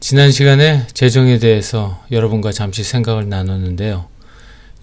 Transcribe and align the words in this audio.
지난 0.00 0.30
시간에 0.30 0.86
재정에 0.94 1.38
대해서 1.40 2.00
여러분과 2.12 2.52
잠시 2.52 2.84
생각을 2.84 3.28
나눴는데요. 3.28 4.06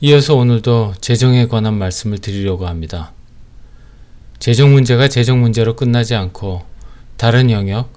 이어서 0.01 0.35
오늘도 0.35 0.95
재정에 0.99 1.47
관한 1.47 1.75
말씀을 1.75 2.17
드리려고 2.17 2.67
합니다. 2.67 3.13
재정 4.39 4.73
문제가 4.73 5.07
재정 5.07 5.39
문제로 5.39 5.77
끝나지 5.77 6.15
않고 6.15 6.63
다른 7.15 7.49
영역, 7.49 7.93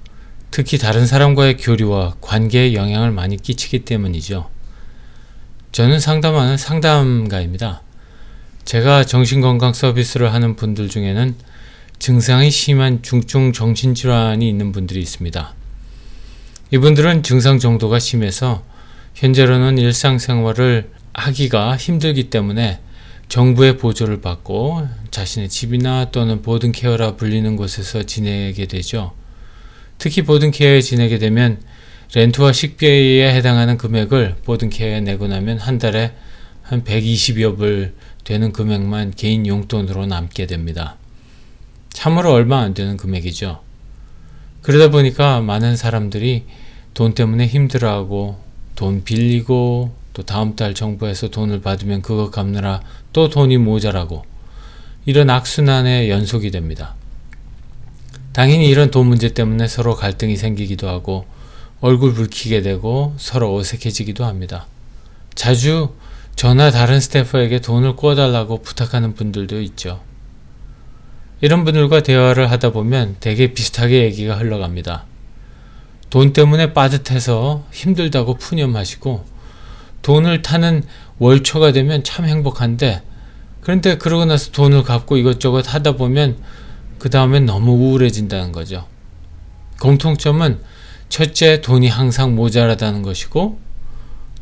특히 0.52 0.78
다른 0.78 1.08
사람과의 1.08 1.56
교류와 1.56 2.14
관계에 2.20 2.74
영향을 2.74 3.10
많이 3.10 3.36
끼치기 3.36 3.80
때문이죠. 3.80 4.48
저는 5.72 5.98
상담하는 5.98 6.56
상담가입니다. 6.56 7.82
제가 8.64 9.02
정신건강 9.04 9.72
서비스를 9.72 10.32
하는 10.32 10.54
분들 10.54 10.88
중에는 10.88 11.34
증상이 11.98 12.52
심한 12.52 13.02
중증 13.02 13.52
정신질환이 13.52 14.48
있는 14.48 14.70
분들이 14.70 15.00
있습니다. 15.00 15.54
이분들은 16.70 17.22
증상 17.22 17.58
정도가 17.58 17.98
심해서 17.98 18.62
현재로는 19.14 19.78
일상생활을 19.78 20.90
하기가 21.14 21.76
힘들기 21.78 22.28
때문에 22.28 22.80
정부의 23.28 23.78
보조를 23.78 24.20
받고 24.20 24.86
자신의 25.10 25.48
집이나 25.48 26.10
또는 26.10 26.42
보든케어라 26.42 27.16
불리는 27.16 27.56
곳에서 27.56 28.02
지내게 28.02 28.66
되죠. 28.66 29.12
특히 29.96 30.22
보든케어에 30.22 30.82
지내게 30.82 31.18
되면 31.18 31.60
렌트와 32.14 32.52
식비에 32.52 33.34
해당하는 33.34 33.78
금액을 33.78 34.36
보든케어에 34.44 35.00
내고 35.00 35.26
나면 35.26 35.58
한 35.58 35.78
달에 35.78 36.12
한 36.62 36.84
120여 36.84 37.56
불 37.56 37.94
되는 38.24 38.52
금액만 38.52 39.12
개인 39.16 39.46
용돈으로 39.46 40.06
남게 40.06 40.46
됩니다. 40.46 40.96
참으로 41.90 42.32
얼마 42.32 42.60
안 42.60 42.74
되는 42.74 42.98
금액이죠. 42.98 43.67
그러다 44.68 44.90
보니까 44.90 45.40
많은 45.40 45.76
사람들이 45.76 46.44
돈 46.92 47.14
때문에 47.14 47.46
힘들어하고 47.46 48.36
돈 48.74 49.02
빌리고 49.02 49.94
또 50.12 50.22
다음 50.24 50.56
달 50.56 50.74
정부에서 50.74 51.28
돈을 51.28 51.62
받으면 51.62 52.02
그거 52.02 52.30
갚느라 52.30 52.82
또 53.14 53.30
돈이 53.30 53.56
모자라고 53.56 54.26
이런 55.06 55.30
악순환의 55.30 56.10
연속이 56.10 56.50
됩니다. 56.50 56.96
당연히 58.34 58.68
이런 58.68 58.90
돈 58.90 59.06
문제 59.06 59.32
때문에 59.32 59.66
서로 59.68 59.94
갈등이 59.94 60.36
생기기도 60.36 60.86
하고 60.86 61.24
얼굴 61.80 62.12
붉히게 62.12 62.60
되고 62.60 63.14
서로 63.16 63.56
어색해지기도 63.56 64.26
합니다. 64.26 64.66
자주 65.34 65.94
저나 66.36 66.70
다른 66.70 67.00
스태프에게 67.00 67.62
돈을 67.62 67.96
꿔달라고 67.96 68.60
부탁하는 68.60 69.14
분들도 69.14 69.62
있죠. 69.62 70.06
이런 71.40 71.64
분들과 71.64 72.02
대화를 72.02 72.50
하다 72.50 72.70
보면 72.70 73.16
되게 73.20 73.52
비슷하게 73.52 74.04
얘기가 74.04 74.36
흘러갑니다. 74.36 75.04
돈 76.10 76.32
때문에 76.32 76.72
빠듯해서 76.72 77.64
힘들다고 77.72 78.34
푸념하시고 78.34 79.24
돈을 80.02 80.42
타는 80.42 80.82
월초가 81.18 81.72
되면 81.72 82.02
참 82.02 82.24
행복한데 82.24 83.02
그런데 83.60 83.98
그러고 83.98 84.24
나서 84.24 84.50
돈을 84.50 84.82
갚고 84.82 85.16
이것저것 85.16 85.72
하다 85.72 85.92
보면 85.92 86.38
그 86.98 87.10
다음엔 87.10 87.46
너무 87.46 87.72
우울해진다는 87.72 88.52
거죠. 88.52 88.86
공통점은 89.80 90.60
첫째 91.08 91.60
돈이 91.60 91.88
항상 91.88 92.34
모자라다는 92.34 93.02
것이고 93.02 93.58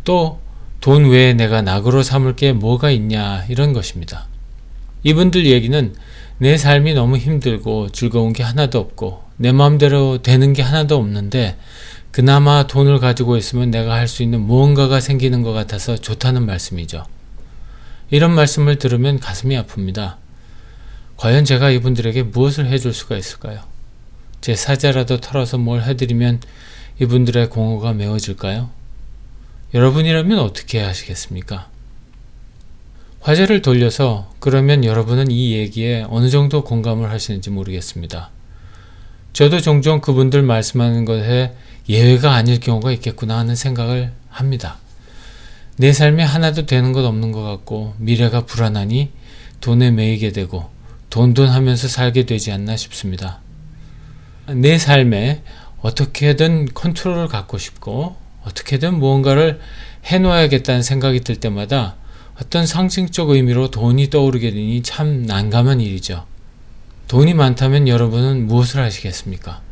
또 0.04 0.46
돈 0.86 1.06
외에 1.06 1.34
내가 1.34 1.62
낙으로 1.62 2.04
삼을 2.04 2.36
게 2.36 2.52
뭐가 2.52 2.90
있냐 2.90 3.44
이런 3.48 3.72
것입니다. 3.72 4.28
이분들 5.02 5.46
얘기는 5.46 5.94
내 6.38 6.58
삶이 6.58 6.94
너무 6.94 7.16
힘들고 7.16 7.90
즐거운 7.90 8.32
게 8.32 8.42
하나도 8.42 8.78
없고 8.78 9.24
내 9.38 9.52
마음대로 9.52 10.22
되는 10.22 10.52
게 10.52 10.62
하나도 10.62 10.96
없는데 10.96 11.56
그나마 12.10 12.66
돈을 12.66 12.98
가지고 12.98 13.36
있으면 13.36 13.70
내가 13.70 13.94
할 13.94 14.08
수 14.08 14.22
있는 14.22 14.40
무언가가 14.40 15.00
생기는 15.00 15.42
것 15.42 15.52
같아서 15.52 15.96
좋다는 15.96 16.44
말씀이죠. 16.46 17.04
이런 18.10 18.34
말씀을 18.34 18.76
들으면 18.78 19.18
가슴이 19.18 19.56
아픕니다. 19.56 20.16
과연 21.16 21.44
제가 21.44 21.70
이분들에게 21.70 22.24
무엇을 22.24 22.66
해줄 22.66 22.92
수가 22.92 23.16
있을까요? 23.16 23.60
제 24.40 24.54
사자라도 24.54 25.18
털어서 25.20 25.58
뭘 25.58 25.82
해드리면 25.82 26.40
이분들의 27.00 27.50
공허가 27.50 27.92
메워질까요? 27.92 28.70
여러분이라면 29.74 30.38
어떻게 30.38 30.80
하시겠습니까? 30.80 31.68
화제를 33.26 33.60
돌려서 33.60 34.32
그러면 34.38 34.84
여러분은 34.84 35.32
이 35.32 35.54
얘기에 35.54 36.06
어느 36.10 36.30
정도 36.30 36.62
공감을 36.62 37.10
하시는지 37.10 37.50
모르겠습니다. 37.50 38.30
저도 39.32 39.60
종종 39.60 40.00
그분들 40.00 40.42
말씀하는 40.42 41.04
것에 41.04 41.52
예외가 41.88 42.34
아닐 42.34 42.60
경우가 42.60 42.92
있겠구나 42.92 43.36
하는 43.38 43.56
생각을 43.56 44.12
합니다. 44.28 44.78
내 45.76 45.92
삶에 45.92 46.22
하나도 46.22 46.66
되는 46.66 46.92
것 46.92 47.04
없는 47.04 47.32
것 47.32 47.42
같고 47.42 47.94
미래가 47.98 48.46
불안하니 48.46 49.10
돈에 49.60 49.90
매이게 49.90 50.30
되고 50.30 50.70
돈돈 51.10 51.48
하면서 51.48 51.88
살게 51.88 52.26
되지 52.26 52.52
않나 52.52 52.76
싶습니다. 52.76 53.40
내 54.54 54.78
삶에 54.78 55.42
어떻게든 55.80 56.68
컨트롤을 56.74 57.26
갖고 57.26 57.58
싶고 57.58 58.14
어떻게든 58.44 59.00
무언가를 59.00 59.58
해놓아야겠다는 60.04 60.82
생각이 60.84 61.22
들 61.22 61.34
때마다 61.34 61.96
어떤 62.40 62.66
상징적 62.66 63.30
의미로 63.30 63.70
돈이 63.70 64.10
떠오르게 64.10 64.50
되니 64.50 64.82
참 64.82 65.22
난감한 65.22 65.80
일이죠. 65.80 66.26
돈이 67.08 67.34
많다면 67.34 67.88
여러분은 67.88 68.46
무엇을 68.46 68.80
하시겠습니까? 68.80 69.62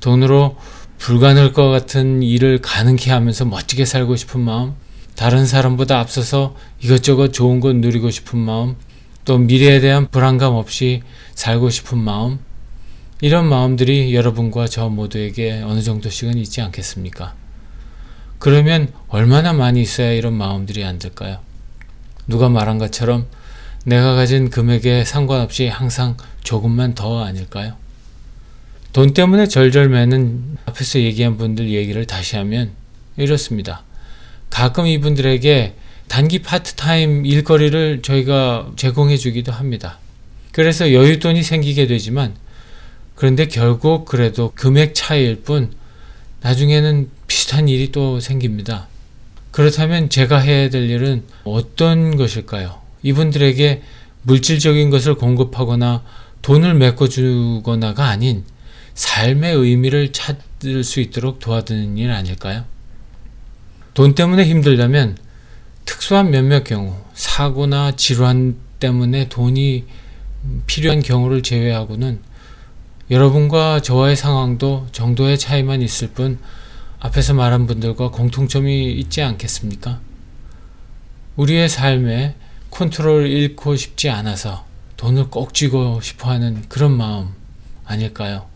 돈으로 0.00 0.56
불가능할 0.98 1.52
것 1.52 1.68
같은 1.68 2.22
일을 2.22 2.60
가능케 2.60 3.10
하면서 3.10 3.44
멋지게 3.44 3.84
살고 3.84 4.16
싶은 4.16 4.40
마음, 4.40 4.74
다른 5.16 5.46
사람보다 5.46 5.98
앞서서 5.98 6.54
이것저것 6.80 7.32
좋은 7.32 7.60
것 7.60 7.74
누리고 7.74 8.10
싶은 8.10 8.38
마음, 8.38 8.76
또 9.24 9.38
미래에 9.38 9.80
대한 9.80 10.08
불안감 10.08 10.54
없이 10.54 11.02
살고 11.34 11.70
싶은 11.70 11.98
마음, 11.98 12.38
이런 13.22 13.48
마음들이 13.48 14.14
여러분과 14.14 14.68
저 14.68 14.88
모두에게 14.88 15.62
어느 15.62 15.80
정도씩은 15.80 16.36
있지 16.38 16.60
않겠습니까? 16.60 17.34
그러면 18.38 18.92
얼마나 19.08 19.52
많이 19.52 19.80
있어야 19.80 20.12
이런 20.12 20.34
마음들이 20.34 20.84
안 20.84 20.98
들까요? 20.98 21.45
누가 22.26 22.48
말한 22.48 22.78
것처럼 22.78 23.26
내가 23.84 24.14
가진 24.14 24.50
금액에 24.50 25.04
상관없이 25.04 25.68
항상 25.68 26.16
조금만 26.42 26.94
더 26.94 27.24
아닐까요? 27.24 27.76
돈 28.92 29.12
때문에 29.12 29.46
절절매는 29.46 30.58
앞에서 30.66 31.00
얘기한 31.00 31.36
분들 31.36 31.70
얘기를 31.70 32.06
다시 32.06 32.36
하면 32.36 32.70
이렇습니다. 33.16 33.82
가끔 34.50 34.86
이분들에게 34.86 35.74
단기 36.08 36.40
파트타임 36.40 37.26
일거리를 37.26 38.00
저희가 38.02 38.72
제공해 38.76 39.16
주기도 39.16 39.52
합니다. 39.52 39.98
그래서 40.52 40.86
여윳돈이 40.86 41.42
생기게 41.42 41.86
되지만 41.86 42.34
그런데 43.14 43.46
결국 43.46 44.04
그래도 44.06 44.52
금액 44.54 44.94
차이일 44.94 45.42
뿐 45.42 45.72
나중에는 46.40 47.10
비슷한 47.26 47.68
일이 47.68 47.92
또 47.92 48.20
생깁니다. 48.20 48.88
그렇다면 49.56 50.10
제가 50.10 50.36
해야 50.36 50.68
될 50.68 50.90
일은 50.90 51.22
어떤 51.44 52.18
것일까요? 52.18 52.78
이분들에게 53.02 53.82
물질적인 54.20 54.90
것을 54.90 55.14
공급하거나 55.14 56.02
돈을 56.42 56.74
메꿔주거나가 56.74 58.04
아닌 58.04 58.44
삶의 58.92 59.54
의미를 59.54 60.12
찾을 60.12 60.84
수 60.84 61.00
있도록 61.00 61.38
도와드는 61.38 61.96
일 61.96 62.10
아닐까요? 62.10 62.64
돈 63.94 64.14
때문에 64.14 64.44
힘들다면 64.44 65.16
특수한 65.86 66.30
몇몇 66.30 66.62
경우, 66.64 66.94
사고나 67.14 67.96
질환 67.96 68.56
때문에 68.78 69.30
돈이 69.30 69.84
필요한 70.66 71.00
경우를 71.00 71.42
제외하고는 71.42 72.20
여러분과 73.10 73.80
저와의 73.80 74.16
상황도 74.16 74.88
정도의 74.92 75.38
차이만 75.38 75.80
있을 75.80 76.08
뿐 76.08 76.38
앞에서 77.00 77.34
말한 77.34 77.66
분들과 77.66 78.10
공통점이 78.10 78.92
있지 78.92 79.22
않겠습니까? 79.22 80.00
우리의 81.36 81.68
삶에 81.68 82.34
컨트롤을 82.70 83.28
잃고 83.28 83.76
싶지 83.76 84.08
않아서 84.10 84.64
돈을 84.96 85.28
꼭 85.28 85.54
쥐고 85.54 86.00
싶어 86.00 86.30
하는 86.30 86.62
그런 86.68 86.96
마음 86.96 87.28
아닐까요? 87.84 88.46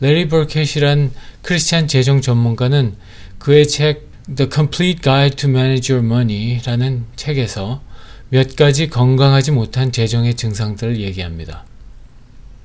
레리 0.00 0.28
버켓이란 0.28 1.12
크리스찬 1.42 1.88
재정 1.88 2.20
전문가는 2.20 2.96
그의 3.38 3.66
책 3.68 4.10
The 4.34 4.50
Complete 4.52 5.00
Guide 5.02 5.36
to 5.36 5.48
Manage 5.48 5.94
Your 5.94 6.06
Money라는 6.06 7.06
책에서 7.16 7.82
몇 8.28 8.56
가지 8.56 8.88
건강하지 8.88 9.52
못한 9.52 9.92
재정의 9.92 10.34
증상들을 10.34 11.00
얘기합니다. 11.00 11.64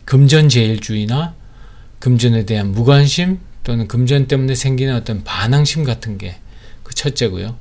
금전제일주의나 0.05 1.35
금전에 1.99 2.45
대한 2.45 2.71
무관심 2.71 3.39
또는 3.67 3.87
금전 3.87 4.27
때문에 4.27 4.55
생기는 4.55 4.95
어떤 4.95 5.23
반항심 5.23 5.83
같은 5.83 6.17
게 6.17 6.39
그 6.87 6.95
첫째고요. 6.95 7.57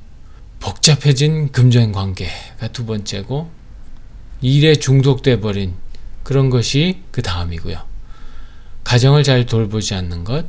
복잡해진 0.61 1.51
금전 1.51 1.91
관계가 1.91 2.69
두 2.71 2.85
번째고 2.85 3.51
일에 4.41 4.75
중독돼 4.75 5.41
버린 5.41 5.73
그런 6.23 6.49
것이 6.49 7.01
그 7.11 7.21
다음이고요. 7.21 7.77
가정을 8.85 9.23
잘 9.23 9.45
돌보지 9.45 9.95
않는 9.95 10.23
것, 10.23 10.45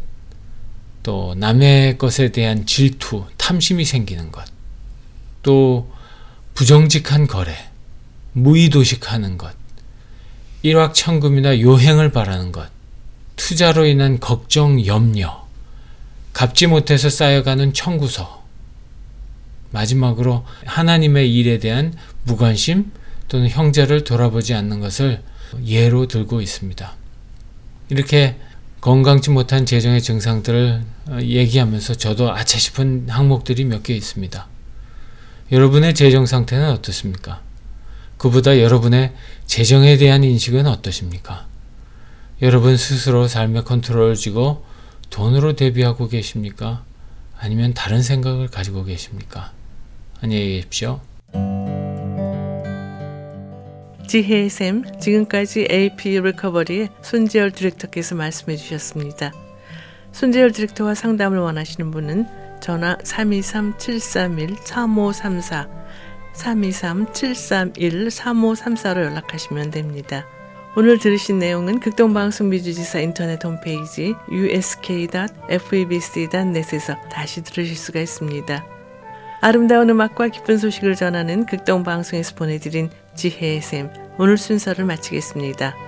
또 1.02 1.34
남의 1.36 1.98
것에 1.98 2.30
대한 2.30 2.66
질투, 2.66 3.24
탐심이 3.36 3.84
생기는 3.84 4.30
것, 4.30 4.44
또 5.42 5.90
부정직한 6.54 7.26
거래, 7.26 7.52
무의도식하는 8.32 9.38
것, 9.38 9.52
일확천금이나 10.62 11.60
요행을 11.60 12.12
바라는 12.12 12.52
것, 12.52 12.70
투자로 13.34 13.86
인한 13.86 14.20
걱정, 14.20 14.86
염려, 14.86 15.47
갚지 16.32 16.66
못해서 16.66 17.10
쌓여가는 17.10 17.72
청구서, 17.72 18.44
마지막으로 19.70 20.44
하나님의 20.66 21.34
일에 21.34 21.58
대한 21.58 21.94
무관심 22.24 22.92
또는 23.28 23.48
형제를 23.48 24.04
돌아보지 24.04 24.54
않는 24.54 24.80
것을 24.80 25.22
예로 25.66 26.08
들고 26.08 26.40
있습니다. 26.40 26.96
이렇게 27.90 28.36
건강치 28.80 29.30
못한 29.30 29.66
재정의 29.66 30.00
증상들을 30.00 30.82
어, 31.08 31.18
얘기하면서 31.20 31.94
저도 31.94 32.32
아차 32.32 32.58
싶은 32.58 33.08
항목들이 33.08 33.64
몇 33.64 33.82
개 33.82 33.94
있습니다. 33.94 34.46
여러분의 35.50 35.94
재정 35.94 36.26
상태는 36.26 36.70
어떻습니까? 36.70 37.40
그보다 38.18 38.60
여러분의 38.60 39.14
재정에 39.46 39.96
대한 39.96 40.22
인식은 40.22 40.66
어떠십니까? 40.66 41.46
여러분 42.42 42.76
스스로 42.76 43.26
삶의 43.26 43.64
컨트롤을 43.64 44.14
쥐고 44.14 44.64
돈으로 45.10 45.54
대비하고 45.54 46.08
계십니까? 46.08 46.82
아니면 47.38 47.74
다른 47.74 48.02
생각을 48.02 48.48
가지고 48.48 48.84
계십니까? 48.84 49.52
안녕히 50.20 50.56
계십시오. 50.56 51.00
지혜의 54.08 54.48
샘, 54.48 54.84
지금까지 54.98 55.68
AP 55.70 56.18
리커버리의 56.20 56.88
손재열 57.02 57.52
디렉터께서 57.52 58.14
말씀해 58.14 58.56
주셨습니다. 58.56 59.32
손재열 60.12 60.52
디렉터와 60.52 60.94
상담을 60.94 61.38
원하시는 61.38 61.90
분은 61.90 62.26
전화 62.60 62.96
323-731-3534, 62.96 65.68
323-731-3534로 66.34 69.04
연락하시면 69.04 69.70
됩니다. 69.70 70.26
오늘 70.76 70.98
들으신 70.98 71.38
내용은 71.38 71.80
극동방송 71.80 72.50
미주지사 72.50 73.00
인터넷 73.00 73.44
홈페이지 73.44 74.14
usk.febc.net에서 74.30 75.48
다시 77.10 77.42
들으실 77.42 77.76
수가 77.76 78.00
있습니다. 78.00 78.64
아름다운 79.40 79.90
음악과 79.90 80.28
기쁜 80.28 80.58
소식을 80.58 80.94
전하는 80.94 81.46
극동방송에서 81.46 82.34
보내드린 82.34 82.90
지혜의 83.14 83.62
샘 83.62 83.90
오늘 84.18 84.36
순서를 84.36 84.84
마치겠습니다. 84.84 85.87